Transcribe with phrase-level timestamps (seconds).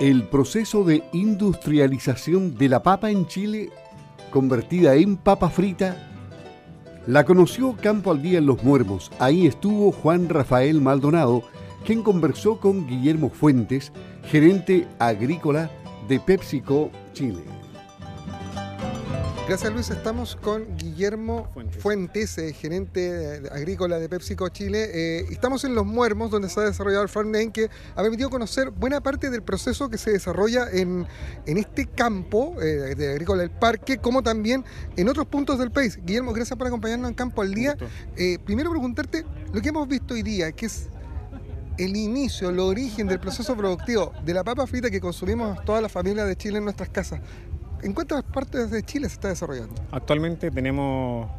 [0.00, 3.70] El proceso de industrialización de la papa en Chile,
[4.30, 6.10] convertida en papa frita,
[7.06, 9.12] la conoció Campo al Día en Los Muermos.
[9.20, 11.44] Ahí estuvo Juan Rafael Maldonado,
[11.86, 13.92] quien conversó con Guillermo Fuentes,
[14.24, 15.70] gerente agrícola
[16.08, 17.53] de PepsiCo Chile.
[19.46, 21.50] Gracias Luis, estamos con Guillermo
[21.80, 24.88] Fuentes, eh, gerente agrícola de PepsiCo Chile.
[24.94, 28.30] Eh, estamos en Los Muermos, donde se ha desarrollado el Farm Name, que ha permitido
[28.30, 31.06] conocer buena parte del proceso que se desarrolla en,
[31.44, 34.64] en este campo eh, de agrícola del parque, como también
[34.96, 35.98] en otros puntos del país.
[36.02, 37.76] Guillermo, gracias por acompañarnos en Campo al Día.
[38.46, 40.88] primero preguntarte lo que hemos visto hoy día, que es
[41.76, 45.92] el inicio, el origen del proceso productivo de la papa frita que consumimos todas las
[45.92, 47.20] familias de Chile en nuestras casas.
[47.84, 49.74] ¿En cuántas partes de Chile se está desarrollando?
[49.92, 51.30] Actualmente tenemos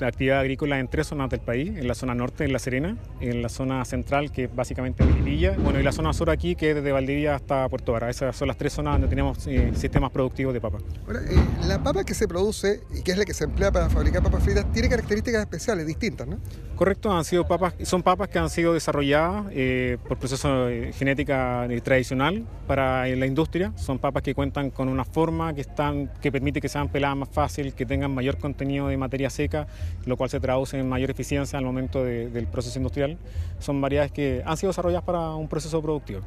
[0.00, 2.96] la actividad agrícola en tres zonas del país, en la zona norte, en La Serena,
[3.20, 6.70] en la zona central, que es básicamente Valdivia, bueno, y la zona sur aquí, que
[6.70, 8.10] es desde Valdivia hasta Puerto Vara.
[8.10, 10.78] Esas son las tres zonas donde tenemos eh, sistemas productivos de papa.
[11.06, 13.88] Ahora, eh, la papa que se produce y que es la que se emplea para
[13.90, 16.38] fabricar papas fritas tiene características especiales, distintas, ¿no?
[16.76, 21.68] Correcto, han sido papas, son papas que han sido desarrolladas eh, por proceso de genética
[21.84, 23.72] tradicional para la industria.
[23.76, 27.28] Son papas que cuentan con una forma que, están, que permite que sean peladas más
[27.28, 29.66] fácil, que tengan mayor contenido de materia seca
[30.06, 33.18] lo cual se traduce en mayor eficiencia al momento del proceso industrial.
[33.58, 36.20] Son variedades que han sido desarrolladas para un proceso productivo.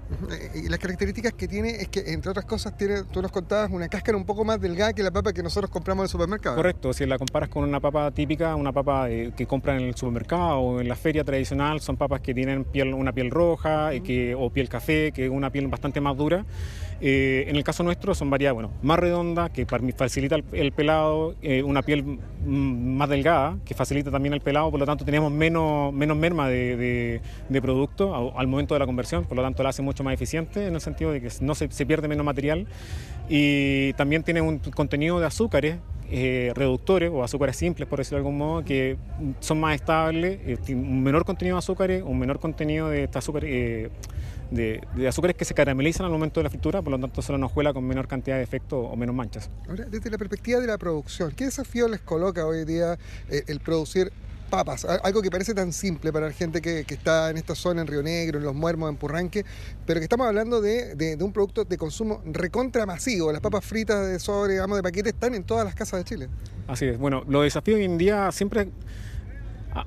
[0.55, 3.87] Y las características que tiene es que, entre otras cosas, tiene, tú nos contabas, una
[3.87, 6.55] cáscara un poco más delgada que la papa que nosotros compramos en el supermercado.
[6.55, 9.95] Correcto, si la comparas con una papa típica, una papa eh, que compran en el
[9.95, 14.35] supermercado o en la feria tradicional, son papas que tienen piel, una piel roja que,
[14.35, 16.45] o piel café, que es una piel bastante más dura.
[17.01, 21.61] Eh, en el caso nuestro son variedades bueno, más redondas, que facilita el, pelado, eh,
[21.63, 26.17] una piel más delgada, que facilita también el pelado, por lo tanto tenemos menos, menos
[26.17, 27.21] merma de,
[27.61, 30.75] producto al, momento de la conversión, por lo tanto la hace mucho más eficiente en
[30.75, 32.67] el sentido de que no se, pierde menos material.
[33.29, 35.77] Y también tiene un contenido de azúcares
[36.11, 38.97] eh, reductores o azúcares simples, por decirlo de algún modo, que
[39.39, 40.39] son más estables,
[40.69, 43.45] un menor contenido de azúcares, un menor contenido de azúcar,
[44.51, 47.51] de, azúcares que se caramelizan al momento de la fritura, por lo tanto solo nos
[47.51, 49.49] juela con menor cantidad de efecto o menos manchas.
[49.67, 52.97] Ahora, desde la perspectiva de la producción, ¿qué desafío les coloca hoy día
[53.29, 54.11] eh, el producir
[54.53, 57.87] papas, algo que parece tan simple para la gente que, está en esta zona, en
[57.87, 59.43] Río Negro, en Los Muermos, en Purranque,
[59.87, 63.31] pero que estamos hablando de, un producto de consumo recontra masivo.
[63.31, 66.29] Las papas fritas de sobre, digamos, de paquete están en todas las casas de Chile.
[66.67, 66.99] Así es.
[66.99, 68.69] Bueno, los desafíos hoy en día siempre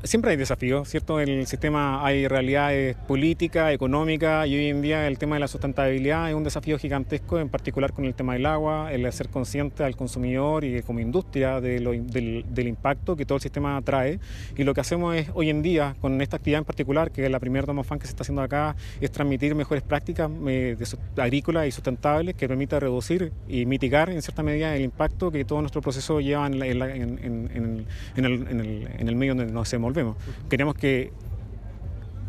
[0.02, 1.20] siempre hay desafíos, ¿cierto?
[1.20, 5.48] En el sistema hay realidades políticas, económicas y hoy en día el tema de la
[5.48, 9.84] sustentabilidad es un desafío gigantesco, en particular con el tema del agua, el ser consciente
[9.84, 11.86] al consumidor y como industria del,
[12.66, 14.18] impacto que todo el sistema trae.
[14.56, 17.30] Y lo que hacemos es hoy en día, con esta actividad en particular, que es
[17.30, 20.76] la primera Domofan que se está haciendo acá, es transmitir mejores prácticas eh,
[21.16, 25.60] agrícolas y sustentables que permita reducir y mitigar en cierta medida el impacto que todo
[25.60, 26.82] nuestro proceso lleva en, el,
[28.16, 30.16] en el medio donde nos volvemos.
[30.48, 31.12] Queremos que,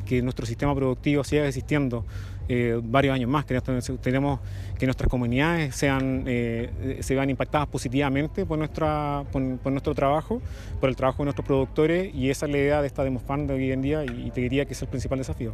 [0.05, 2.05] que nuestro sistema productivo siga existiendo
[2.49, 3.45] eh, varios años más.
[3.45, 4.39] Tenemos
[4.77, 10.41] que nuestras comunidades sean, eh, se vean impactadas positivamente por, nuestra, por, nuestro trabajo,
[10.79, 13.53] por el trabajo de nuestros productores y esa es la idea de esta Demofan de
[13.53, 15.53] hoy en día y, te diría que es el principal desafío.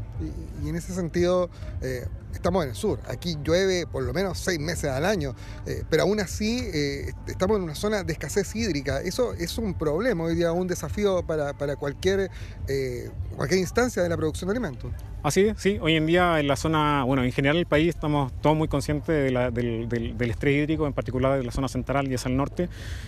[0.63, 1.49] Y, en ese sentido,
[1.81, 5.35] eh, estamos en el sur, aquí llueve por lo menos seis meses al año,
[5.89, 6.67] pero aún así
[7.27, 9.01] estamos en una zona de escasez hídrica.
[9.01, 12.29] Eso es un problema hoy día, un desafío para, para cualquier,
[13.35, 14.91] cualquier instancia de la producción de alimentos.
[15.23, 15.77] Así sí.
[15.81, 19.31] Hoy en día en la zona, bueno, en general el país estamos todos muy conscientes
[19.33, 22.67] del, estrés hídrico, en particular de la zona central y hacia el norte.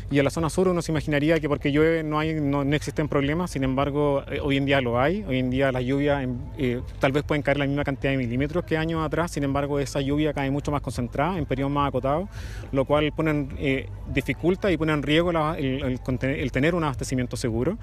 [0.10, 3.10] Y en la zona sur uno se imaginaría que porque llueve no, hay, no, existen
[3.10, 5.26] problemas, sin embargo eh, hoy en día lo hay.
[5.28, 6.26] Hoy en día las lluvias
[6.58, 9.78] eh, tal vez pueden caer la misma cantidad de milímetros que años atrás, sin embargo
[9.82, 12.30] esa lluvia cae mucho más concentrada en periodos más acotados,
[12.72, 17.78] lo cual pone, eh, dificulta y pone en riesgo el, el tener un abastecimiento seguro.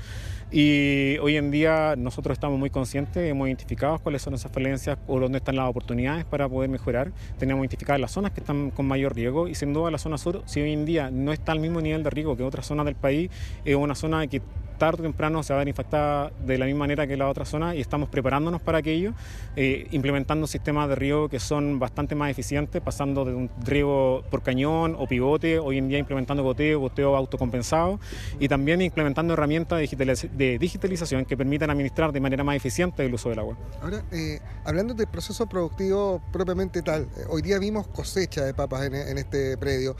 [0.51, 5.21] Y hoy en día nosotros estamos muy conscientes, hemos identificado cuáles son esas falencias o
[5.21, 7.13] dónde están las oportunidades para poder mejorar.
[7.39, 10.43] Tenemos identificadas las zonas que están con mayor riesgo y sin duda la zona sur,
[10.47, 12.95] si hoy en día no está al mismo nivel de riesgo que otras zonas del
[12.95, 13.31] país,
[13.65, 14.41] es una zona que
[14.73, 17.45] tarde o temprano se va a ver impactada de la misma manera que la otra
[17.45, 19.13] zona y estamos preparándonos para aquello,
[19.57, 24.43] eh, implementando sistemas de riego que son bastante más eficientes, pasando de un riego por
[24.43, 28.01] cañón o pivote, hoy en día implementando goteo, goteo autocompensado
[28.41, 33.29] y también implementando herramientas de digitalización que permitan administrar de manera más eficiente el uso
[33.29, 33.57] del agua.
[33.83, 38.87] Ahora, eh, hablando del proceso productivo propiamente tal, eh, hoy día vimos cosecha de papas
[38.87, 39.97] en, este predio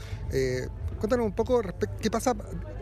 [1.03, 1.61] Cuéntanos un poco
[1.99, 2.33] qué pasa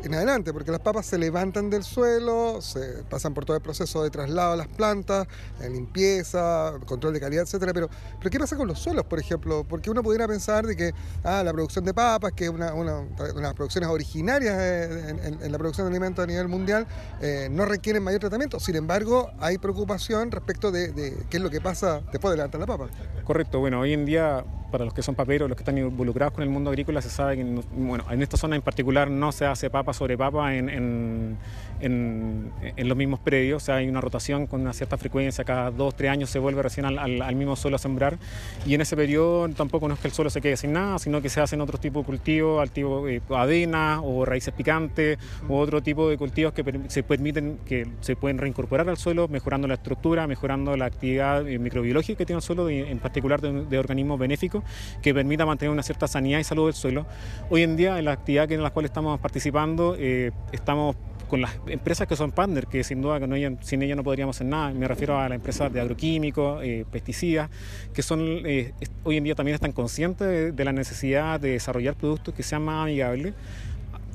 [0.03, 4.03] en adelante, porque las papas se levantan del suelo, se pasan por todo el proceso
[4.03, 5.27] de traslado a las plantas,
[5.59, 7.73] limpieza, control de calidad, etcétera.
[7.73, 7.89] Pero,
[8.19, 9.65] pero ¿qué pasa con los suelos, por ejemplo?
[9.67, 13.01] Porque uno pudiera pensar de que ah, la producción de papas, que es una, una,
[13.01, 16.85] de las producciones originarias en, la producción de alimentos a nivel mundial,
[17.21, 18.59] eh, no requieren mayor tratamiento.
[18.59, 22.61] Sin embargo, hay preocupación respecto de, de qué es lo que pasa después de levantar
[22.61, 22.87] la papa.
[23.23, 26.43] Correcto, bueno, hoy en día para los que son paperos, los que están involucrados con
[26.43, 27.43] el mundo agrícola, se sabe que
[27.75, 31.37] bueno, en esta zona en particular no se hace papa sobre papa en,
[31.79, 35.95] en, los mismos predios, o sea, hay una rotación con una cierta frecuencia, cada dos,
[35.95, 38.17] tres años se vuelve recién al, mismo suelo a sembrar.
[38.65, 41.21] Y en ese periodo tampoco no es que el suelo se quede sin nada, sino
[41.21, 45.55] que se hacen otros tipos de cultivos, al tipo eh, avena o raíces picantes u
[45.55, 49.75] otro tipo de cultivos que se permiten, que se pueden reincorporar al suelo, mejorando la
[49.75, 54.19] estructura, mejorando la actividad eh, microbiológica que tiene el suelo, en particular de, de organismos
[54.19, 54.60] benéficos
[55.01, 57.05] que permita mantener una cierta sanidad y salud del suelo.
[57.49, 60.95] Hoy en día, en la actividad en la cual estamos participando, eh, estamos
[61.29, 63.19] con las empresas que son partners, que sin duda
[63.61, 64.71] sin ellas no podríamos hacer nada.
[64.71, 67.49] Me refiero a las empresas de agroquímicos, eh, pesticidas,
[67.93, 68.73] que son eh,
[69.05, 72.83] hoy en día también están conscientes de, la necesidad de desarrollar productos que sean más
[72.83, 73.33] amigables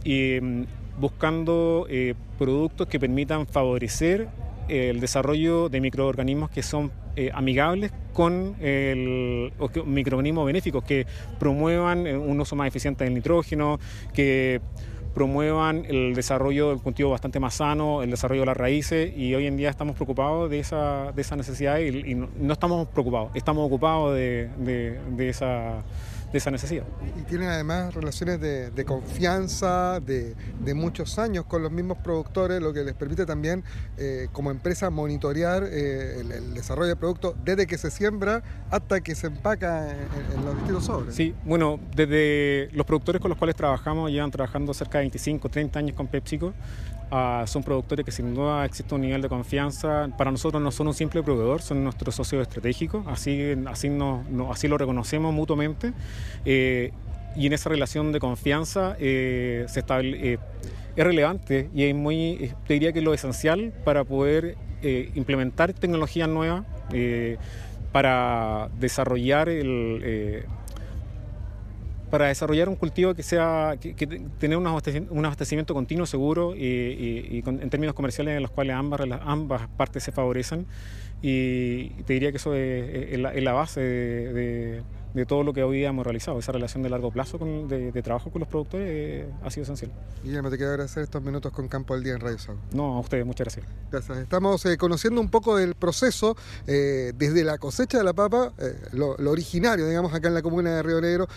[0.04, 0.62] mm,
[1.00, 1.87] buscando
[2.38, 4.28] productos que permitan favorecer
[4.69, 9.52] el desarrollo de microorganismos que son eh, amigables con el,
[9.84, 11.06] microorganismos benéficos que
[11.38, 13.78] promuevan eh, un uso más eficiente del nitrógeno,
[14.12, 14.60] que
[15.14, 19.46] promuevan el desarrollo del cultivo bastante más sano, el desarrollo de las raíces y hoy
[19.46, 24.14] en día estamos preocupados de esa, de esa necesidad y, no, estamos preocupados, estamos ocupados
[24.14, 25.82] de, de esa
[26.36, 26.84] de esa necesidad.
[27.18, 30.34] Y tienen además relaciones de, confianza de,
[30.74, 33.64] muchos años con los mismos productores, lo que les permite también
[33.96, 39.14] eh, como empresa monitorear eh, el, desarrollo del producto desde que se siembra hasta que
[39.14, 41.14] se empaca en, los distintos sobres.
[41.14, 45.78] Sí, bueno, desde los productores con los cuales trabajamos llevan trabajando cerca de 25, 30
[45.78, 46.52] años con PepsiCo.
[47.08, 50.08] Ah, son productores que sin duda existe un nivel de confianza.
[50.18, 54.66] Para nosotros no son un simple proveedor, son nuestros socios estratégicos, así, así, no, así
[54.66, 55.92] lo reconocemos mutuamente.
[56.44, 56.93] Eh,
[57.37, 60.38] y en esa relación de confianza eh, se eh,
[60.96, 64.56] es relevante y es muy, te diría que es lo esencial para poder
[65.14, 66.64] implementar tecnologías nuevas,
[67.93, 70.44] para desarrollar el
[72.11, 73.94] para desarrollar un cultivo que sea que,
[74.38, 80.02] tener un abastecimiento, continuo, seguro y, en términos comerciales en los cuales ambas, ambas partes
[80.02, 80.67] se favorecen.
[81.23, 84.82] Y te diría que eso es, la, base de de
[85.24, 86.38] todo lo que hoy hemos realizado.
[86.38, 89.90] Esa relación de largo plazo de, trabajo con los productores eh, ha sido esencial.
[90.22, 92.58] Guillermo, te quiero agradecer estos minutos con Campo al Día en Radio Sago.
[92.72, 93.66] No, a ustedes, muchas gracias.
[93.90, 94.18] Gracias.
[94.18, 96.36] Estamos eh, conociendo un poco del proceso
[96.66, 98.52] eh, desde la cosecha de la papa,
[98.92, 101.28] lo, originario, digamos, acá en la comuna de Río Negro,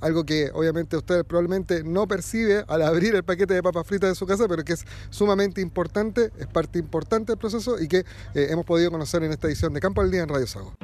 [0.00, 4.14] algo que obviamente usted probablemente no percibe al abrir el paquete de papas fritas de
[4.14, 8.04] su casa, pero que es sumamente importante, es parte importante del proceso y que
[8.34, 10.74] hemos podido conocer en esta edición de Campo al Día en Radio Sago.